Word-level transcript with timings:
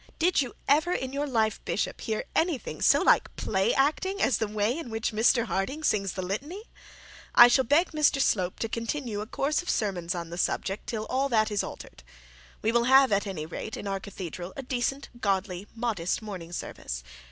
Did 0.17 0.41
you 0.41 0.55
ever 0.67 0.93
in 0.93 1.13
your 1.13 1.27
life, 1.27 1.63
bishop, 1.63 2.01
hear 2.01 2.23
anything 2.35 2.81
so 2.81 3.03
like 3.03 3.35
play 3.35 3.71
acting 3.71 4.19
as 4.19 4.39
the 4.39 4.47
way 4.47 4.75
in 4.75 4.89
which 4.89 5.11
Mr 5.11 5.45
Harding 5.45 5.83
sings 5.83 6.13
the 6.13 6.23
litany? 6.23 6.63
I 7.35 7.47
shall 7.47 7.65
beg 7.65 7.91
Mr 7.91 8.19
Slope 8.19 8.57
to 8.61 8.67
continue 8.67 9.21
a 9.21 9.27
course 9.27 9.61
of 9.61 9.69
sermons 9.69 10.15
on 10.15 10.31
the 10.31 10.39
subject 10.39 10.87
till 10.87 11.05
all 11.05 11.29
that 11.29 11.51
is 11.51 11.61
altered. 11.63 12.01
We 12.63 12.71
will 12.71 12.85
have 12.85 13.11
at 13.11 13.27
any 13.27 13.45
rate, 13.45 13.77
in 13.77 13.85
our 13.87 13.99
cathedral, 13.99 14.53
a 14.55 14.63
decent, 14.63 15.09
godly, 15.21 15.67
modest 15.75 16.23
morning 16.23 16.51
service. 16.51 17.03